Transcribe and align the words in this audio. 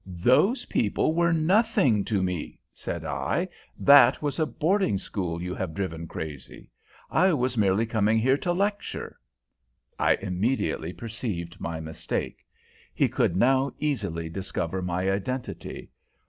"Those 0.07 0.65
people 0.65 1.13
were 1.13 1.31
nothing 1.31 2.03
to 2.05 2.23
me," 2.23 2.59
said 2.73 3.05
I. 3.05 3.47
"That 3.77 4.19
was 4.19 4.39
a 4.39 4.47
boarding 4.47 4.97
school 4.97 5.39
you 5.39 5.53
have 5.53 5.75
driven 5.75 6.07
crazy. 6.07 6.71
I 7.11 7.33
was 7.33 7.55
merely 7.55 7.85
coming 7.85 8.17
here 8.17 8.37
to 8.37 8.51
lecture" 8.51 9.19
I 9.99 10.15
immediately 10.15 10.91
perceived 10.91 11.61
my 11.61 11.79
mistake. 11.79 12.43
He 12.95 13.07
could 13.09 13.35
now 13.35 13.73
easily 13.79 14.27
discover 14.27 14.81
my 14.81 15.07
identity. 15.07 15.91